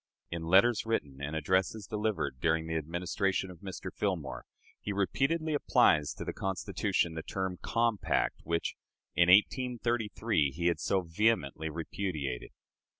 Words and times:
In 0.31 0.45
letters 0.47 0.83
written 0.83 1.21
and 1.21 1.35
addresses 1.35 1.85
delivered 1.85 2.39
during 2.41 2.65
the 2.65 2.75
Administration 2.75 3.51
of 3.51 3.59
Mr. 3.59 3.93
Fillmore, 3.93 4.45
he 4.79 4.91
repeatedly 4.91 5.53
applies 5.53 6.11
to 6.15 6.25
the 6.25 6.33
Constitution 6.33 7.13
the 7.13 7.21
term 7.21 7.59
"compact," 7.61 8.39
which, 8.43 8.73
in 9.15 9.29
1833, 9.29 10.53
he 10.53 10.65
had 10.65 10.79
so 10.79 11.01
vehemently 11.03 11.69
repudiated. 11.69 12.49